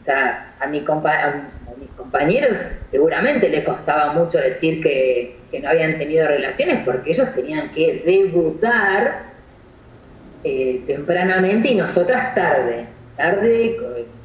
[0.00, 1.44] O sea, a, mi a
[1.78, 2.56] mis compañeros
[2.90, 8.02] seguramente les costaba mucho decir que, que, no habían tenido relaciones porque ellos tenían que
[8.04, 9.24] debutar
[10.44, 12.86] eh, tempranamente y nosotras tarde.
[13.16, 13.76] Tarde,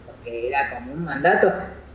[0.05, 1.51] porque era como un mandato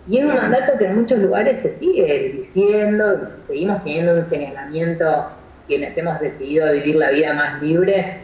[0.09, 5.27] y es un mandato que en muchos lugares se sigue diciendo, seguimos teniendo un señalamiento
[5.69, 8.17] quienes hemos decidido vivir la vida más libre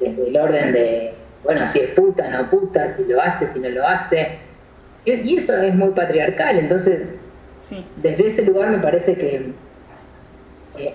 [0.00, 3.68] desde el orden de, bueno, si es puta, no puta, si lo hace, si no
[3.70, 4.38] lo hace.
[5.04, 7.08] Y eso es muy patriarcal, entonces
[7.96, 9.52] desde ese lugar me parece que
[10.78, 10.94] eh,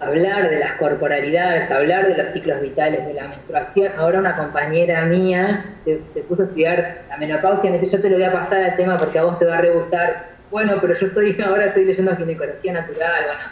[0.00, 3.92] hablar de las corporalidades, hablar de los ciclos vitales, de la menstruación.
[3.96, 8.10] Ahora una compañera mía se, puso a estudiar la menopausia y me dice, yo te
[8.10, 10.35] lo voy a pasar al tema porque a vos te va a re gustar.
[10.50, 13.42] Bueno, pero yo estoy ahora estoy leyendo ginecología natural, bueno,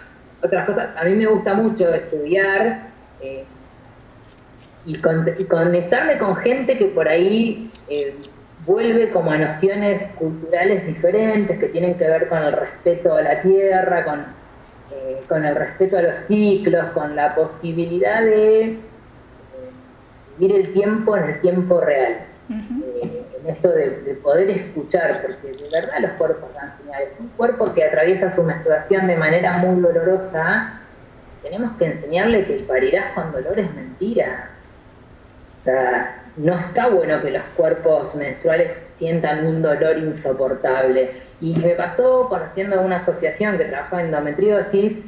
[0.43, 0.97] otras cosas.
[0.97, 2.89] A mí me gusta mucho estudiar
[3.21, 3.45] eh,
[4.87, 8.15] y, conectarme con gente que por ahí eh,
[8.67, 13.41] vuelve como a nociones culturales diferentes que tienen que ver con el respeto a la
[13.41, 14.45] tierra, con
[14.95, 18.77] eh, con el respeto a los ciclos, con la posibilidad de
[20.39, 22.27] vivir el tiempo en el tiempo real.
[22.51, 23.11] En
[23.49, 27.09] esto de, poder escuchar, porque de verdad los cuerpos dan señales.
[27.19, 30.81] Un cuerpo que atraviesa su menstruación de manera muy dolorosa,
[31.43, 34.51] tenemos que enseñarle que parirás con dolor es mentira.
[35.61, 41.11] O sea, no está bueno que los cuerpos menstruales sientan un dolor insoportable.
[41.41, 44.99] Y me pasó conociendo a una asociación que trabaja en endometriosis,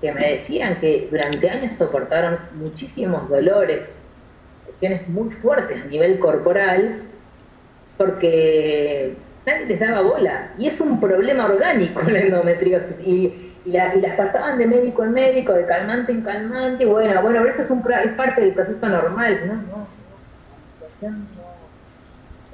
[0.00, 3.82] que me decían que durante años soportaron muchísimos dolores,
[5.08, 7.02] muy fuertes a nivel corporal,
[8.00, 10.52] porque nadie les daba bola.
[10.56, 12.96] Y es un problema orgánico la endometriosis.
[13.04, 17.62] Y, las pasaban de médico en médico, de calmante en calmante, y bueno, bueno, esto
[17.62, 19.38] es, un, es parte del proceso normal.
[19.46, 19.86] No, no,
[21.10, 21.30] no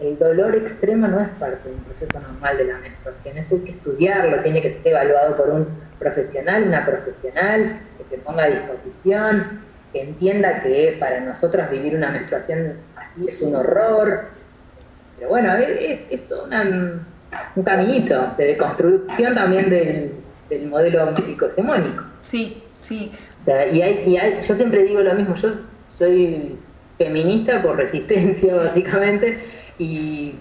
[0.00, 3.60] el dolor extremo no es parte de un proceso normal de la menstruación, eso hay
[3.62, 5.68] que estudiarlo, tiene que ser evaluado por un
[6.00, 9.60] profesional, una profesional que se ponga a disposición,
[9.92, 14.35] que entienda que para nosotras vivir una menstruación así es un horror.
[15.16, 16.46] Pero bueno, es, es, todo
[17.56, 22.04] un caminito de deconstrucción también del, modelo médico hegemónico.
[22.22, 23.10] Sí, sí.
[23.40, 25.50] O sea, y, hay, y hay, yo siempre digo lo mismo, yo
[25.98, 26.56] soy
[26.98, 29.38] feminista por resistencia básicamente,
[29.78, 30.34] y,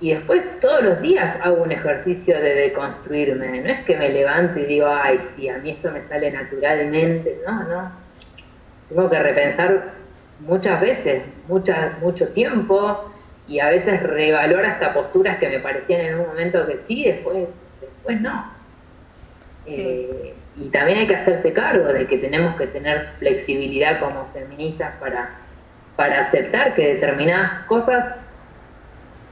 [0.00, 3.60] después todos los días hago un ejercicio de deconstruirme.
[3.60, 7.38] No es que me levanto y digo, ay, sí, a mí esto me sale naturalmente.
[7.46, 7.92] No, no.
[8.88, 9.92] Tengo que repensar
[10.40, 13.11] muchas veces, muchas, mucho tiempo
[13.52, 17.46] y a veces revalor hasta posturas que me parecían en un momento que sí, después,
[17.82, 18.50] después no.
[19.66, 24.94] Eh, y también hay que hacerse cargo de que tenemos que tener flexibilidad como feministas
[24.98, 25.32] para,
[25.96, 28.16] para aceptar que determinadas cosas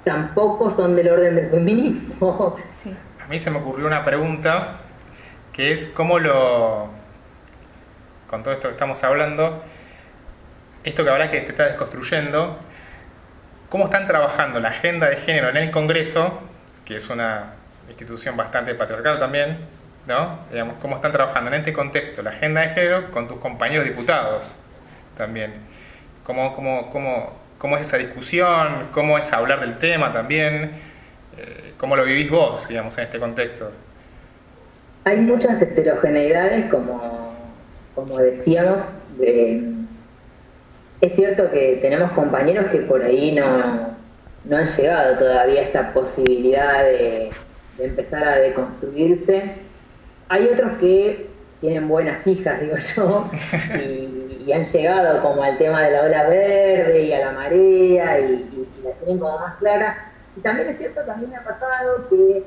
[0.04, 2.59] tampoco son del orden del feminismo.
[3.24, 4.80] A mí se me ocurrió una pregunta
[5.50, 6.88] que es cómo lo,
[8.28, 9.62] con todo esto que estamos hablando,
[10.85, 12.59] esto que ahora que te está desconstruyendo,
[13.70, 16.40] cómo están trabajando la agenda de género en el Congreso,
[16.85, 17.54] que es una
[17.88, 19.59] institución bastante patriarcal también,
[20.06, 20.40] ¿no?
[20.50, 24.59] Digamos, cómo están trabajando en este contexto la agenda de género con tus compañeros diputados
[25.16, 25.52] también.
[26.24, 30.72] ¿Cómo, cómo, cómo, cómo es esa discusión, cómo es hablar del tema también,
[31.38, 33.70] eh, cómo lo vivís vos, digamos, en este contexto.
[35.04, 37.35] Hay muchas heterogeneidades, como,
[37.94, 38.80] como decíamos,
[41.00, 43.96] es cierto que tenemos compañeros que por ahí no,
[44.44, 47.30] no han llegado todavía a esta posibilidad de,
[47.78, 49.54] empezar a deconstruirse.
[50.28, 51.28] Hay otros que
[51.60, 53.30] tienen buenas hijas, digo yo,
[53.82, 58.20] y y han llegado como al tema de la ola verde y a la marea
[58.20, 60.12] y, la tienen como más clara.
[60.36, 62.44] Y también es cierto que me ha pasado que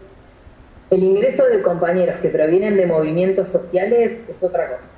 [0.89, 4.89] el ingreso de compañeros que provienen de movimientos sociales es otra cosa,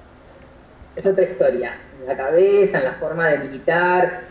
[0.95, 4.21] es otra historia, en la cabeza, en la forma de militar,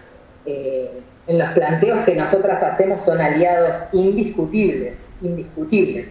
[0.47, 0.91] eh,
[1.27, 6.07] en los planteos que nosotras hacemos son aliados indiscutibles, indiscutibles.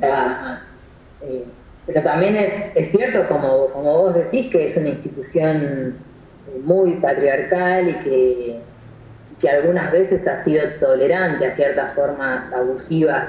[0.00, 1.44] Eh,
[1.86, 2.36] pero también
[2.74, 5.96] es, cierto, como, como vos decís, que es una institución
[6.62, 8.60] muy patriarcal y que,
[9.40, 13.28] que algunas veces ha sido tolerante a ciertas formas abusivas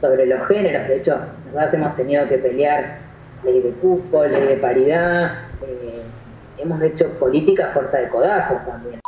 [0.00, 0.86] sobre los géneros.
[0.88, 2.98] De hecho, nosotros hemos tenido que pelear
[3.42, 5.32] ley de cupo, ley de paridad,
[5.66, 6.02] eh,
[6.58, 9.00] hemos hecho política fuerza de codazos también.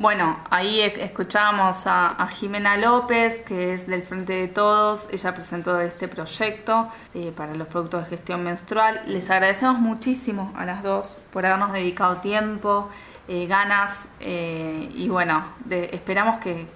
[0.00, 5.06] Bueno, ahí escuchábamos a, Jimena López, que es del Frente de Todos.
[5.12, 9.02] Ella presentó este proyecto eh, para los productos de gestión menstrual.
[9.06, 12.88] Les agradecemos muchísimo a las dos por habernos dedicado tiempo,
[13.28, 16.66] eh, ganas eh, y bueno, esperamos que,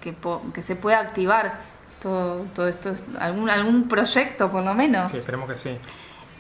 [0.63, 1.55] se pueda activar
[2.03, 5.13] todo, todo esto, algún, algún proyecto por lo menos.
[5.13, 5.79] Sí, esperemos que sí.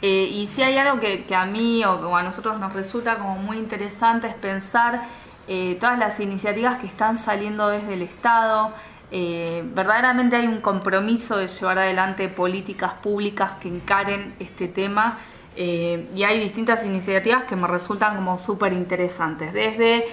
[0.07, 4.29] Y si hay algo que, a mí o a nosotros nos resulta como muy interesante
[4.29, 5.03] es pensar
[5.47, 8.73] eh, todas las iniciativas que están saliendo desde el Estado.
[9.11, 15.19] Eh, verdaderamente hay un compromiso de llevar adelante políticas públicas que encaren este tema
[15.57, 20.07] eh, y hay distintas iniciativas que me resultan como súper interesantes, desde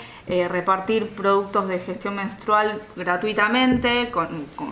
[0.47, 4.11] repartir productos de gestión menstrual gratuitamente,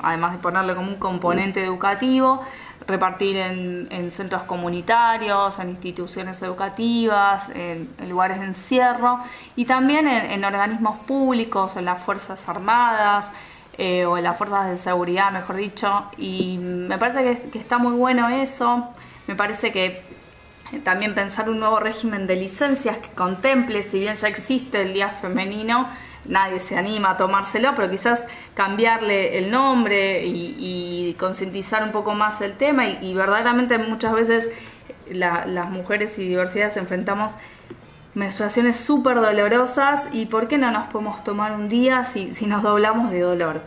[0.01, 2.41] además de ponerle como un componente educativo,
[2.89, 9.19] repartir en, centros comunitarios, en instituciones educativas, en, lugares de encierro
[9.55, 13.25] y también en, organismos públicos, en las Fuerzas Armadas
[13.77, 16.05] eh, o en las Fuerzas de Seguridad, mejor dicho.
[16.17, 18.89] Y me parece que, está muy bueno eso.
[19.27, 20.03] Me parece que
[20.83, 25.09] también pensar un nuevo régimen de licencias que contemple, si bien ya existe el Día
[25.09, 25.89] Femenino,
[26.25, 28.21] nadie se anima a tomárselo, pero quizás
[28.53, 34.49] cambiarle el nombre y, concientizar un poco más el tema y, verdaderamente muchas veces
[35.11, 37.31] las mujeres y diversidades enfrentamos
[38.13, 43.11] menstruaciones súper dolorosas y ¿por qué no nos podemos tomar un día si nos doblamos
[43.11, 43.61] de dolor?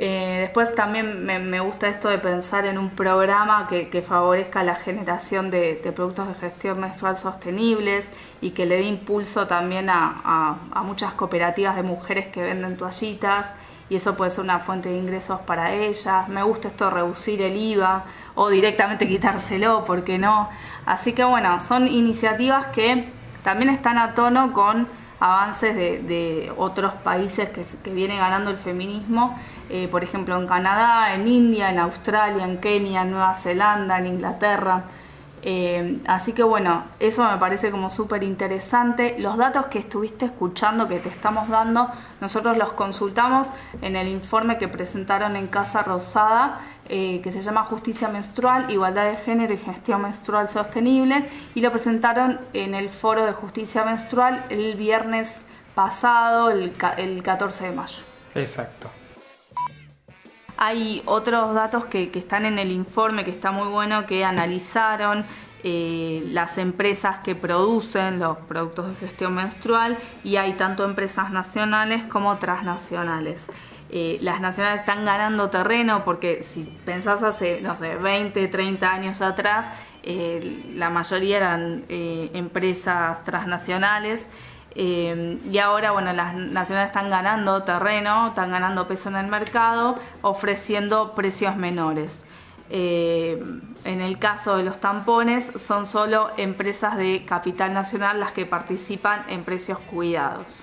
[0.00, 5.50] Eh, después también me, gusta esto de pensar en un programa que, favorezca la generación
[5.50, 8.08] de, productos de gestión menstrual sostenibles
[8.40, 13.54] y que le dé impulso también a, muchas cooperativas de mujeres que venden toallitas
[13.90, 16.28] y eso puede ser una fuente de ingresos para ellas.
[16.28, 18.04] Me gusta esto de reducir el IVA
[18.36, 20.48] o directamente quitárselo, ¿por qué no?
[20.86, 23.08] Así que bueno, son iniciativas que
[23.42, 24.86] también están a tono con
[25.20, 29.38] avances de, otros países que, vienen ganando el feminismo
[29.70, 34.06] eh, por ejemplo en Canadá, en India, en Australia, en Kenia, en Nueva Zelanda, en
[34.06, 34.84] Inglaterra.
[35.42, 39.16] Eh, así que bueno, eso me parece como súper interesante.
[39.18, 41.88] Los datos que estuviste escuchando, que te estamos dando,
[42.20, 43.46] nosotros los consultamos
[43.82, 49.10] en el informe que presentaron en Casa Rosada, eh, que se llama Justicia Menstrual, Igualdad
[49.10, 51.24] de Género y Gestión Menstrual Sostenible,
[51.54, 55.42] y lo presentaron en el Foro de Justicia Menstrual el viernes
[55.74, 58.04] pasado, el, el 14 de mayo.
[58.34, 58.90] Exacto.
[60.60, 65.24] Hay otros datos que, están en el informe que está muy bueno que analizaron
[65.62, 72.02] eh, las empresas que producen los productos de gestión menstrual y hay tanto empresas nacionales
[72.04, 73.46] como transnacionales.
[73.90, 79.22] Eh, las nacionales están ganando terreno porque si pensás hace, no sé, 20, 30 años
[79.22, 79.72] atrás,
[80.02, 84.26] eh, la mayoría eran empresas transnacionales
[84.80, 89.96] eh, y ahora, bueno, las nacionales están ganando terreno, están ganando peso en el mercado,
[90.22, 92.24] ofreciendo precios menores.
[92.70, 93.42] Eh,
[93.84, 99.24] en el caso de los tampones, son solo empresas de capital nacional las que participan
[99.28, 100.62] en precios cuidados.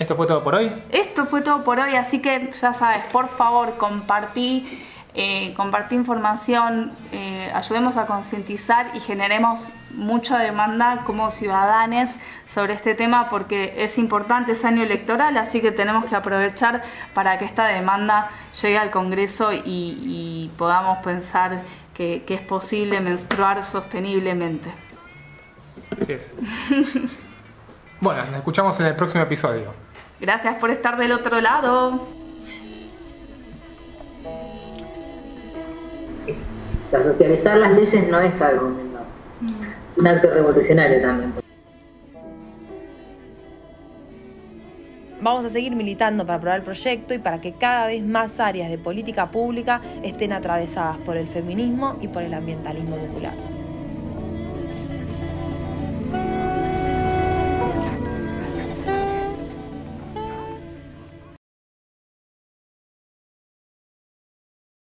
[0.00, 0.72] ¿Esto fue todo por hoy?
[0.90, 4.82] Esto fue todo por hoy, así que ya sabes, por favor, compartí,
[5.14, 6.90] eh, compartí información,
[7.54, 12.10] ayudemos a concientizar y generemos mucha demanda como ciudadanos
[12.48, 16.82] sobre este tema porque es importante, es año electoral, así que tenemos que aprovechar
[17.14, 18.30] para que esta demanda
[18.60, 21.62] llegue al Congreso y, podamos pensar
[21.94, 24.70] que, es posible menstruar sosteniblemente.
[26.00, 26.32] Así es.
[28.00, 29.72] bueno, nos escuchamos en el próximo episodio.
[30.20, 32.06] Gracias por estar del otro lado.
[36.90, 38.72] socializar las leyes no es algo
[39.96, 41.34] un acto revolucionario también.
[45.20, 48.70] Vamos a seguir militando para aprobar el proyecto y para que cada vez más áreas
[48.70, 53.59] de política pública estén atravesadas por el feminismo y por el ambientalismo popular.